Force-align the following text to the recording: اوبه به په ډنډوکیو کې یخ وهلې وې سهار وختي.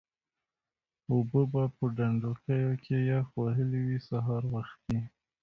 اوبه 1.11 1.41
به 1.51 1.63
په 1.75 1.83
ډنډوکیو 1.95 2.71
کې 2.83 2.95
یخ 3.11 3.27
وهلې 3.39 3.79
وې 3.87 3.99
سهار 4.09 4.43
وختي. 4.53 4.99